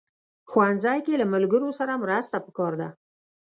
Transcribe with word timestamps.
ښوونځی 0.49 0.99
کې 1.05 1.13
له 1.21 1.25
ملګرو 1.33 1.69
سره 1.79 2.01
مرسته 2.03 2.37
پکار 2.45 2.73
ده 2.81 2.89